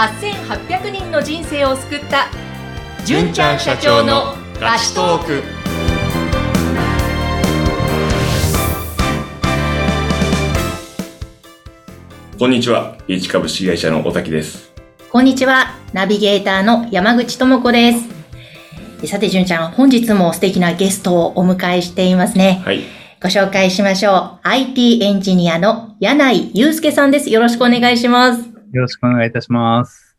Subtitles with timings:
[0.00, 2.28] 8800人の人生を救った
[3.04, 5.42] 純ちゃん社長のラストーク
[12.38, 14.72] こんにちは、イチ株式会社の小滝です。
[15.10, 15.76] こんにちは。
[15.92, 17.92] ナビゲーターの山口智子で
[19.02, 19.06] す。
[19.06, 22.62] さて、純ちゃん、本日も素敵なゲストをお迎えしていますね。
[22.64, 22.80] はい。
[23.22, 24.48] ご紹介しましょう。
[24.48, 27.28] IT エンジニアの柳井祐介さんです。
[27.28, 28.49] よろしくお願いします。
[28.72, 30.16] よろしくお願いいたします。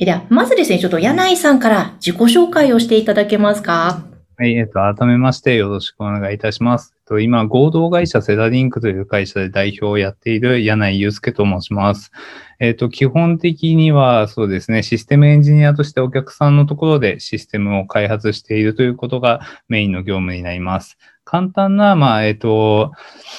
[0.00, 4.02] えでは、まずですね、ちょっと柳井さんから自己紹介をしていただけますか？
[4.36, 6.94] はい、えっ、と、改めましてよろしくお願いいたします。
[6.96, 12.10] えっと、今、合同会社セラリンクという会社で代表をやっている柳井祐介と申します。
[12.58, 20.96] えっ、と、基本的にはそうですね、システムエンジニアとしてお客さんのところでシステムを開発しているということがメインの業務になります。
[21.24, 22.92] 簡単な、まあ、えっ、と、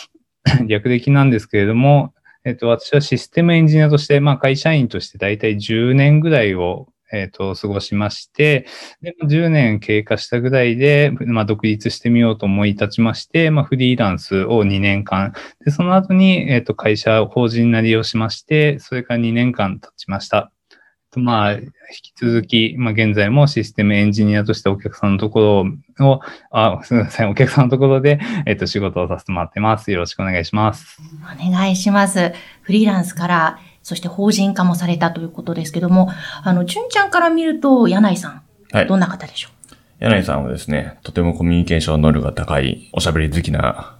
[0.67, 8.65] 略歴なんですけれども、えっ、と、私はシステムエンジニアとして、まあ、会社員として大体10年ぐらいを、えっ、と、過ごしまして、
[9.01, 15.33] で、10年経過したぐらいで、まあ、独立してみようと思い立ちまして、まあ、フリーランスを2年間、
[15.63, 20.51] で、その後に、えっ、と、会社、法人なりをしまして、それから2年間経ちました。
[21.11, 21.67] とまあ、引
[22.01, 25.65] き続き、まあ、現在もシステムエンジニアとしてお客さんのとこ
[25.99, 29.91] ろを、あ、すみません、お客さんのところで、えっ、と、仕事をさせてもらってます。
[29.91, 31.01] よろしくお願いします。
[31.45, 32.31] お願いします。
[32.61, 36.09] フリーランスから、そして法人化もされたということですけども、
[36.43, 39.75] あの、純ちゃんから見ると、柳井さん、はいどんな方でしょう？
[39.99, 43.97] 柳井さんはですね、とてもコミュニケーション能力が高い、おしゃべり好きな、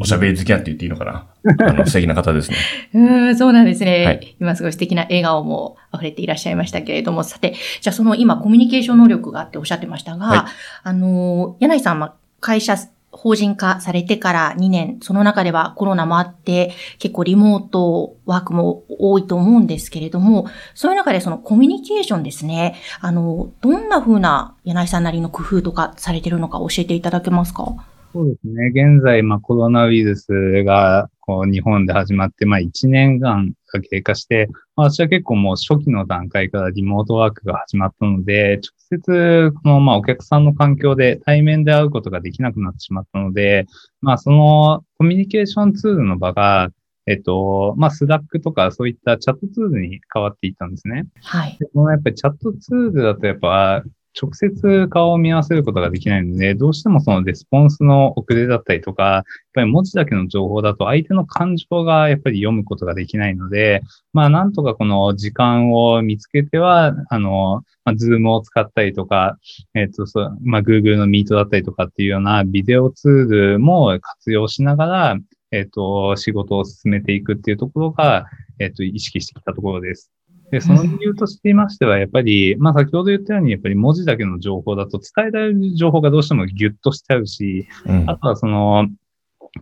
[0.00, 1.26] おしゃべり好きなって言っていいのかな？
[1.68, 2.56] あの、素敵な方ですね。
[2.94, 4.04] うーん、そうなんですね。
[4.04, 4.36] はい。
[4.40, 10.40] 今すごい素敵な笑顔も溢れていらっしゃいましたけれども、さて、じゃあその今コミュニケーション能力があっておっしゃってましたが、はい。
[10.82, 12.76] あの、柳井さんは会社、
[13.16, 27.76] 法人化されてから2年、その中ではコロナもあって、結構リモートワークも多いと思うんですけれども、そういう中でそのコミュニケーションですね、あの、どんな風な柳井さんなりの工夫とかされてるのか教えていただけますか？
[28.14, 28.68] そうですね。
[28.68, 43.66] 現在、まあ、コロナウイルスが、こう、日本で始まって、まあ、1年間が経過して、まあ、私は結構もう初期の段階からリモートワークが始まったので、直接、この、まあ、お客さんの環境で対面で会うことができなくなってしまったので、
[44.00, 46.68] まあ、そのコミュニケーションツールの場が、
[47.06, 51.06] えっと、まあ、 Slack とかそういったチャットツールに変わっていったんですね。
[51.20, 51.56] はい。
[51.58, 53.82] でこのやっぱりチャットツールだとやっぱ
[54.20, 63.82] 直接顔を見合わせることができないので、どうしてもそのレスポンスの遅れだったりとか、やっぱり文字だけの情報だと相手の感情がやっぱり読むことができないので、
[64.12, 69.38] まあなんとかこの時間を見つけては、あの、まあ、ズームを使ったりとか、
[69.74, 75.18] えっ、と、そう、まあ Google の Meet だったりとかっていうようなビデオツールも活用しながら、
[75.50, 78.26] えっ、と、仕事を進めていくっていうところが、
[78.58, 80.10] えっ、と、意識してきたところです。
[80.54, 88.86] で、その理由としていましては、やっぱり、まあ先ほど言ったように、やっぱり文字だけの情報だと伝えられる情報がどうしてもギュッとしちゃうし、うんあとはその、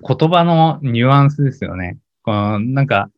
[0.07, 1.97] 言葉のニュアンスですよね。
[2.25, 3.09] このなんか、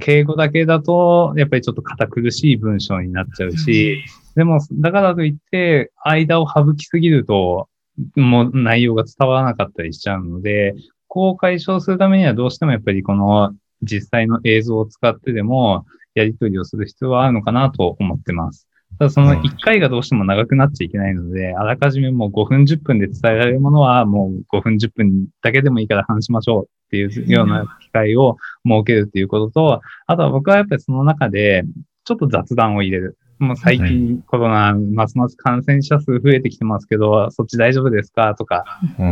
[0.00, 4.02] 敬語だけだと、やっぱりちょっと堅苦しい文章になっちゃうし、
[4.34, 7.68] でも、だからといって、間を省きすぎると、
[8.16, 10.74] もう内容が伝わらなかったりしちゃうので、
[11.06, 18.68] こう解消するためにはどうしてもやっぱりこの実際の映像を使ってでも、やり取りをする必要はあるのかなと思ってます。
[18.98, 28.36] ただその1回がどうしても長くなっちゃいけないので、あらかじめもう5分10分で伝えられるものはもう5分10分だけでもいいから話しましょうっていうような機会を
[28.66, 31.64] 設けるっていうことと、あとは僕はやっぱりその中で
[32.04, 33.16] ちょっと雑談を入れる。
[33.38, 38.36] もう最近コロナ、ますます感染者数増えてきてますけど、そっち大丈夫ですか？
[38.36, 38.64] とか、
[39.00, 39.10] ううん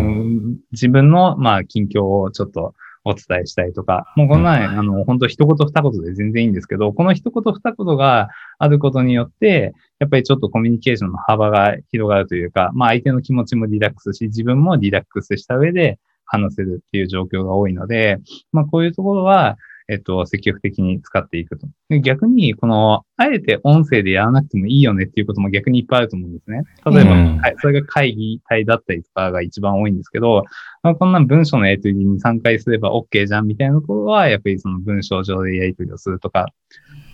[0.52, 0.56] ん。
[0.70, 2.74] 自分の、まあ、近況をちょっと
[3.04, 8.28] お伝えしたいとか、もうこんな、あの、本当一言二言で全然いいんですけど、この一言二言が
[8.58, 18.18] あることによって、やっぱりちょっとコミュニケーションの幅が広がるというか、まあ相手の気持ちもリラックスし、自分もリラックスした上で話せるっていう状況が多いので、
[18.52, 19.56] まあこういうところは、
[19.90, 21.66] えっと、積極的に使っていくと。
[21.88, 26.62] で逆に、この、あえて音声でやらなくてもいいよねっていうことも逆にいっぱいあると思うんですね。
[26.86, 30.44] 例えば、うんはい、それが会議体だったりとかが一番多いんですけど、
[30.84, 36.46] まあ、こんな文章のやり取りに3回すれば OK じゃんみたいなところは、やっぱりその文章上でやり取りをするとか。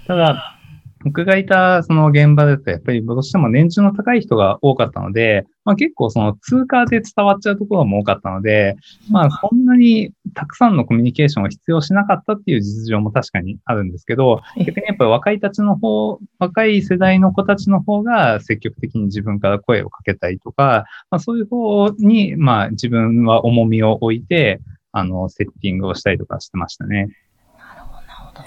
[0.06, 0.58] ただ、
[1.06, 8.76] 僕がいたその現場だと、やっぱりどうしても年中の高い人が多かったので、まあ結構その通過で伝わっちゃうところも多かったので、
[9.08, 24.60] まあそんなにたくさんのコミュニケーションを必要しなかったっていう実情も確かにあるんですけど、え逆にやっぱり若いたちの方、若い世代の子たちの方が積極的に自分から声をかけたりとか、まあそういう方に、まあ自分は重みを置いて、
[24.90, 27.10] あの、セッティングをしたりとかしてましたね。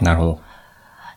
[0.02, 0.49] なるほど。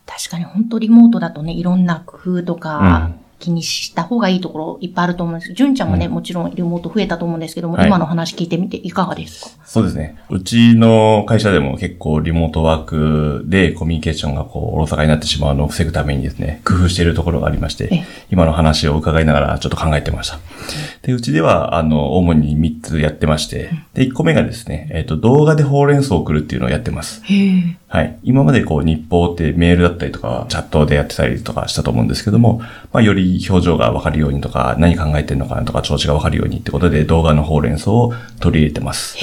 [0.07, 6.13] 確かに本当リモートだとね、いろんな工夫とうかん、気にした方がいいところいっぱいあると思うんです純ちゃんもね、うん。
[6.13, 7.87] もちろんリモート増えたと思うんですけども、はい。
[7.89, 9.51] 今の話聞いてみていかがですか？
[9.65, 10.17] そうですね。
[10.31, 20.39] うちの会社でも結構リモートワークでコミュニケーションがこう、おろそかになってしまうのを防ぐためにですね、工夫しているところがありましえて、今の話を伺いながらちょっと考えてました。
[21.03, 27.23] で、うちでは、あの、主に3つやってまして、で、1個目がですね、えっ、と、動画でほうれん草を送るっていうのをやってます。
[27.93, 28.19] はい。
[28.23, 39.19] 今までこう日報ってメールだったりとか、チャットでやってたりとかしたと思うんですけども、まあより表情がわかるようにとか、何考えてるのかなとか、調子がわかるようにってことで動画のほうれん草を取り入れてます。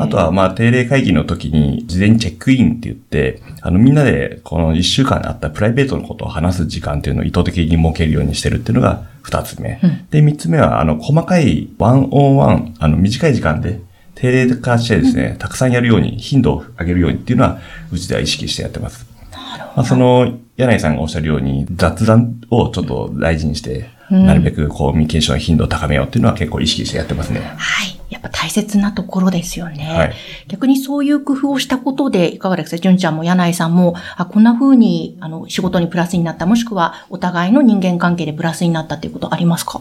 [0.00, 9.80] あとはまあ定例会議の時に事前にチェックインって言って、あのみんなでこの一週間あったプライベートのことを話す時間っていうのを意図的に設けるようにしてるっていうのが二つ目。
[9.82, 13.80] うんで、三つ目はあの細かいワンオンワン、あの短い時間で
[14.20, 17.58] 定例化してですね、たくさんやるように、頻度を上げるようにっていうのは、
[17.90, 19.06] うちでは意識してやってます。
[19.76, 27.38] まあ、その、柳井さんがおっしゃるように、雑談をちょっと大事にして、うんなるべくコミュニケーションの頻度を高めようっていうのは結構意識してやってますね。
[27.56, 27.96] はい。
[28.10, 29.84] やっぱ大切なところですよね。
[29.84, 30.12] はい。
[30.48, 32.78] 逆にそういう工夫をしたことで、いかがですか？
[32.78, 39.80] 純ちゃんも柳井さんも、あ、こんな風に、あの、仕事にプラスになった、もしくは、お互いの人間関係でプラスになったっていうことありますか？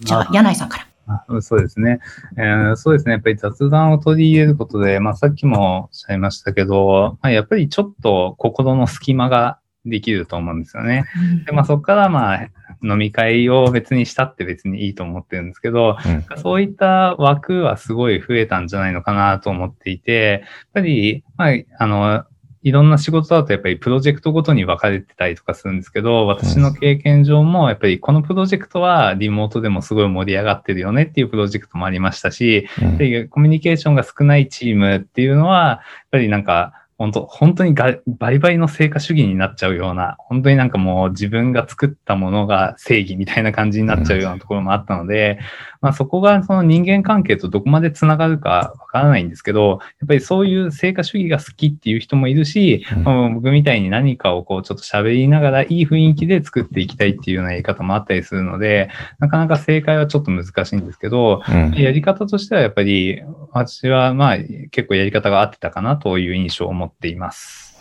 [0.00, 0.88] じゃあ、柳井さんから。
[1.08, 2.00] あそうですね、
[2.36, 3.12] えーそうですね。
[3.12, 11.04] やっぱり雑談を取り入れることで、まあさっきもおっしゃいましたけど、まあやっぱりちょっと心の隙間ができると思うんですよね。
[11.46, 12.48] で、まあそこからまあ
[12.82, 16.40] 飲み会を別にしたって別にいいと思ってるんですけど、うん。
[16.40, 22.24] そういった枠はすごい増えたんじゃないのかなと思っていて、やっぱり、まあ、あの、
[22.66, 32.98] いろんな仕事だとやっぱりプロジェクトごとに分かれてたりとかするんですけど、私の経験上もやっぱりこのプロジェクトはリモートでもすごい盛り上がってるよねっていうプロジェクトもありましたし、うん。
[32.98, 35.80] でコミュニケーションが少ないチームっていうのは、やっ
[36.10, 45.38] ぱりなんか、本当本当にがバリバリの成果主義になっちゃうような、本当になんかもう自分が作ったものが正義みたいな感じになっちゃうようなところもあったので、
[45.82, 53.04] まあそこがその人間関係とどこまで繋がるかわからないんですけど、やっぱりそういう成果主義が好きっていう人もいるし、うん。
[53.04, 58.88] まあ僕みたいに何かをこうちょっと喋りながらいい雰囲気で作っていきたいっていうようなやり方もあったりするので、
[59.18, 61.74] なかなか正解はちょっと難しいんですけど、うん。
[61.74, 63.22] やり方としてはやっぱり、
[63.52, 64.38] 私はまあ
[64.70, 67.78] 結構やり方が合ってたかなという印象を持っています。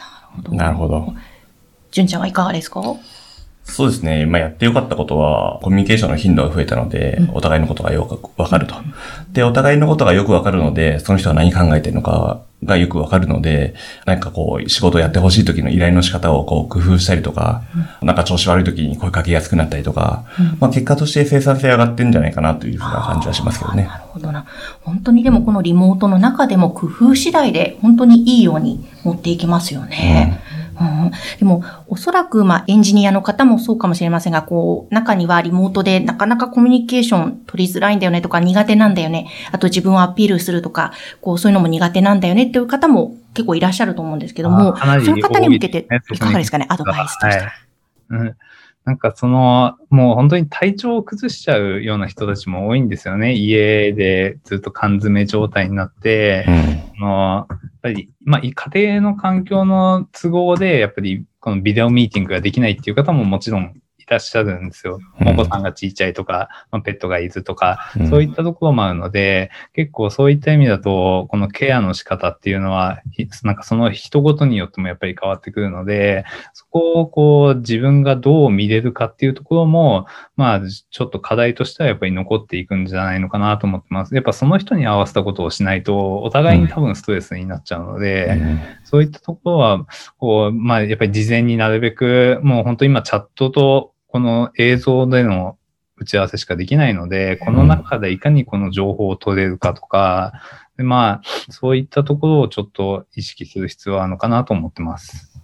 [0.49, 1.13] なるほど。
[1.91, 2.81] 純ちゃんはいかがですか？
[3.63, 4.25] そうですね。
[4.27, 8.75] まあ、やってよかったことは、コミュニケーションの頻度が増えたので、お互いのことがよくわかると。
[9.31, 13.75] で、お互いのことがよくわかるので、その人が何考えてるのかがよくわかるので、
[14.05, 17.63] なんかこう、仕事をやってほしい時の依頼の仕方をこう、工夫したりとか、
[18.01, 20.25] なんか調子悪い時に声かけやすくなったりとか、
[20.59, 23.97] まあ、結果として生産性上がってんじゃないかなというふうな感じはしますけどねな。
[23.97, 24.45] るほどな。
[24.81, 30.41] 本当にでもこのリモートの中でも工夫次第で本当にいいように持っていきますよね。
[30.79, 39.27] うん、でも、おそらく、まあ、エンジニアの方もそうかもしれませんが、こう、中にはリモートでなかなかコミュニケーション取りづらいんだよねとか、苦手なんだよね。
[39.51, 40.91] あと自分をアピールするとか、
[41.21, 47.43] こう、そういうのも苦手なんだよねっていう方も結構いらっしゃると思うんですけども、そういう方に向けて多いかがですかね、アドバイスとして。
[47.43, 47.45] は。
[47.45, 48.27] はい。
[48.27, 48.35] うん
[48.85, 53.33] なんかその、もう本当に体調を崩しちゃうような人たちも多いんですよね。
[53.33, 56.53] 家でずっと缶詰状態になって、うん。
[56.53, 58.53] あの、やっぱり、まあ、家
[58.87, 64.99] 庭の環境の都合で、やっぱり、このビデオミーティングができないっていう方ももちろんいらっしゃるんですよ。
[65.21, 84.13] うんお子さんが小さいとか、まあ、ペットがいるとか、うんそういったところもあるので、結構そういった意味だと、このケアの仕方っていうのは、ひなんかその人ごとによってもやっぱり変わってくるので、そこをこう自分がどう見れるかっていうところも、まあちょっと課題としてはやっぱり残っていくんじゃないのかなと思ってます。
[84.13, 88.37] やっぱその人に合わせたことをしないと、お互いに多分ストレスになっちゃうので、
[88.83, 89.85] そういったところは、
[90.17, 95.57] こう、まあ、やっぱり事前になるべく、もう本当今チャットとこの映像での
[95.97, 100.31] 打ち合わせしかできないので、この中でいかにこの情報を取れるかとか、
[100.77, 105.37] でまあ、そういったところをちょっと意識する必要はあるのかなと思ってます。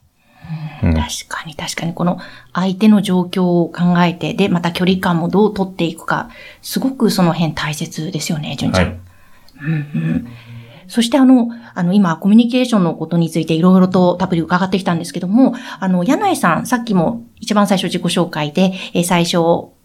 [0.83, 2.19] うん確かに確かに、この
[2.53, 6.29] 相手の状況を考えて、で、また距離感もどう取っていくか、
[6.61, 8.85] すごくその辺大切ですよね、純ちゃん。
[8.85, 8.99] はい。
[9.63, 10.27] うんうん
[10.91, 19.37] そしてあの、あの今コミュニケーションのことについていろいろとたっぷり伺ってきたんですけども、あの、柳井さん、さっきも一番最初自己紹介で、えー最初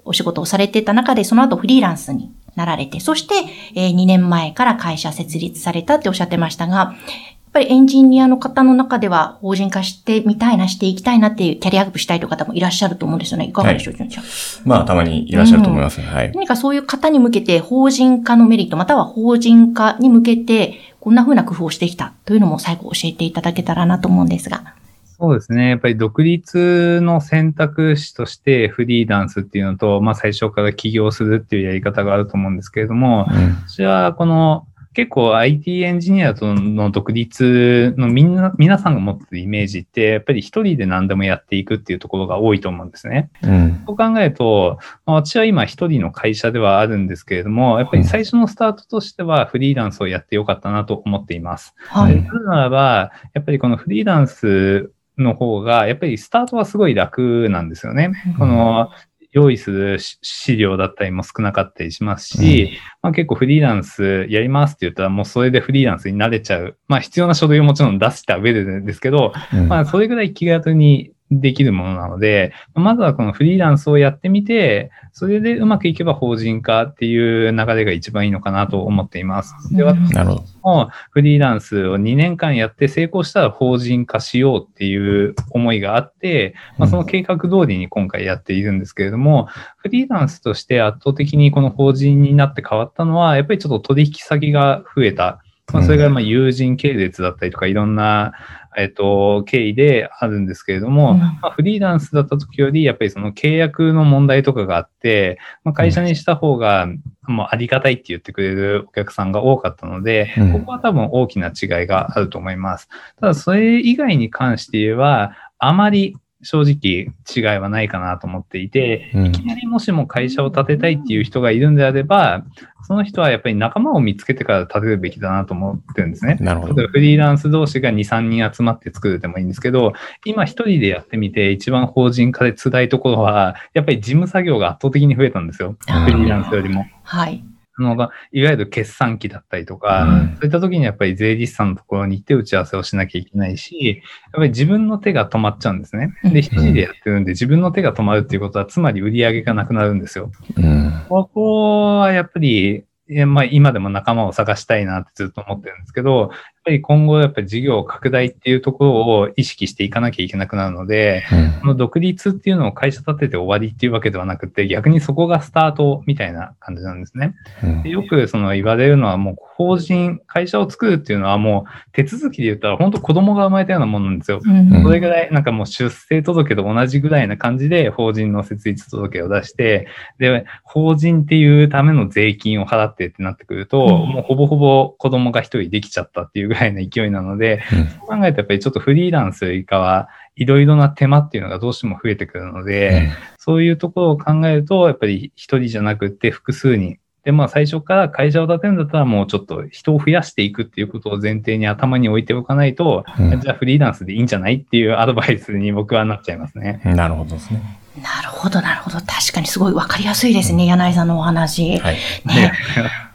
[0.06, 3.34] お仕事をされてた中で、その後フリーランスになられて、そして、
[3.74, 13.46] え2年前から会社設立されたっておっしゃってましたが、やっぱりエンジニアの方の中では法人化してみたいな、していきたいなっていうキャリアアップしたいという方もいらっしゃると思うんですよね。
[13.46, 14.24] いかがでしょう、純ちゃん。
[14.64, 16.06] まあ、たまにいらっしゃると思いますね。
[16.06, 16.32] はい。
[16.32, 20.74] 何かそういう方に向けて法人化のメリット、または法人化に向けて、
[21.06, 24.74] こんな風な工夫をしてきたというのも最後教えていただけたらなと思うんですが。
[25.04, 25.68] そうですね。
[25.68, 33.28] やっぱり独立の選択肢としてフリーランスっていうのと、まあ最初から起業するっていうやり方があると思うんですけれども、
[33.68, 43.28] 私はこの結構 IT エンジニアとの独立のみんな、皆さんが持ってるイメージって、やっぱり一人で何でもやっていくっていうところが多いと思うんですね。
[43.42, 51.74] うん、そう考えると、まあ、私は今一人の会社ではあるんですけれども、やっぱり最初のスタートとしてはフリーランスをやってよかったなと思っています。
[51.88, 52.16] はい。
[52.16, 58.12] なぜならば、やっぱりこのフリーランスの方が、やっぱりスタートはすごい楽なんですよね。
[58.38, 58.90] この、
[59.36, 62.70] 用意する資料だったりも少なかったりしますし、うん、
[63.02, 66.78] まあ、結構フリーランスやりますって言ったらもうそれでフリーランスになれちゃう。
[66.88, 79.54] まあ必要な書類をもちろん出した上でですけど、うん、まあそれぐらい気軽にできるものなので、まずはこのフリーランスをやってみて、それでうまくいけば法人化っていう流れが一番いいのかなと思っています。
[79.74, 80.14] で、私
[80.62, 95.42] もフリーランスを2年間やって成功したら法人化しようっていう思いがあって、まあ、その計画通りに今回やっているんですけれども、フリーランスとして圧倒的にこの法人になって変わったのは、やっぱりちょっと取引先が増えた。
[95.72, 98.34] まあ、それがまあ友人系列だったりとか、いろんな
[98.76, 106.86] えっと、経緯であるんですけれども、うん、まあ、フリーランスだった時より、やっぱりその契約の問題とかがあって、まあ、会社にした方が、
[107.22, 112.88] もうありがたいって言ってくれるお客さんが多かったので、うん、ここは多分大きな違いがあると思います。
[113.18, 122.44] ただ、それ以外に関して言えば、あまり正直違いはないかなと思っていて、いきなりもしも会社を建てたいっていう人がいるんであれば、
[122.86, 126.36] その人はやっぱり仲間を見つけてから建てるべきだなと思ってるんですね。
[126.40, 126.86] なるほど。
[126.86, 135.76] フリーランス同士が2、3人集まって作るでもいいんですけど、今一人でやってみて一番法人化で辛いところは、やっぱり事務作業が圧倒的に増えたんですよ。
[135.80, 136.86] フリーランスよりも。
[137.02, 137.42] はい。
[137.78, 137.94] あの、
[138.32, 146.14] いわゆる決算期だったりとか、うん、そういった時にやっぱり税理士さんのところに行って打ち合わせをしなきゃいけないし、やっぱり自分の手が止まっちゃうんですね。
[146.24, 150.30] で、一人でやってるんで、自分の手が止まるっていうことは、つまり売り上げがなくなるんですよ。
[150.56, 152.84] うん、ここはやっぱり、
[153.26, 156.30] まあ、今でも仲間を探したいなってずっと思ってるんですけど、
[156.66, 167.36] ぱり今後やっぱり事業拡大っていうところを意識していかなきゃいけなくなるので、うん、この独立っていうのを会社立てて終わりっていうわけではなくて、逆にそこがスタートみたいな感じなんですね。
[167.62, 174.40] うん、よくその言われるのはもう法人、会社を作るっていうのはもう手続きで言ったら本当子供が生まれたようなもんなんですよ。
[174.44, 179.86] うん、それぐらいなんかもう出生届と同じぐらいな感じで法人の設立届を出して、
[180.18, 196.98] で、法人っていうための税金を払ってってなってくると、もうほぼほぼ子供が一人できちゃったっていうらいな勢いなので、うん、そう考えるとやっぱりちょっとフリーランスよりかはいろいろな手間っていうのがどうしても増えてくるので、うん、そういうところを考えると、やっぱり一人じゃなくて複数人。
[197.24, 206.80] で、まあ最初から会社を建てるんだったらもうちょっと人を増やしていくっていうことを前提に頭に置いておかないと、うん、じゃあフリーランスでいいんじゃないっていうアドバイスに僕はなっちゃいますね。
[206.84, 207.80] なるほどですね。
[208.02, 208.98] なるほど、なるほど。
[208.98, 211.78] 確かにすごいわかりやすいですね、柳井さんのお話。
[211.78, 211.96] はい。
[212.24, 212.52] ね。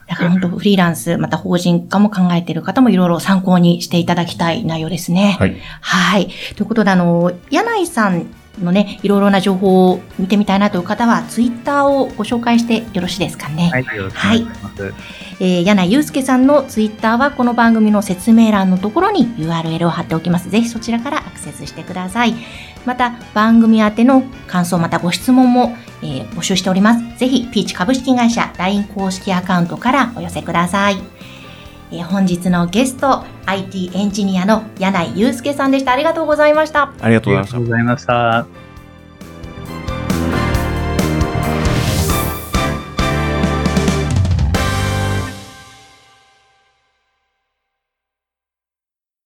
[0.07, 5.37] だから本当フリーランス、また法人化も考えている方もいろいろ参考にしていただきたい内容ですね。
[5.39, 5.55] はい。
[5.79, 6.27] はい。
[6.57, 8.27] ということで、あの、柳井さん
[8.59, 13.69] のね、いろいろな情報を見てみたいなという方は、ツイッターをご紹介してよろしいですかね。
[13.71, 13.83] はい。
[13.83, 14.45] はい、
[15.39, 20.49] えー、柳井祐介さんのツイッターは、この番組の説明欄のところに URL を貼っておきます。
[20.49, 22.35] ぜひそちらからアクセスしてください。
[22.85, 27.17] また、番組宛ての感想、またご質問も、えー、募集しております。
[27.17, 30.97] ぜひ、ピーチ株式会社 LINE 公式アカウントからお寄せください。
[31.91, 35.91] えー、本日のゲスト、IT エンジニアの柳井祐介さんでした。
[35.91, 36.93] ありがとうございました。
[37.01, 37.57] ありがとうございました。
[37.57, 38.60] ありがとうございました。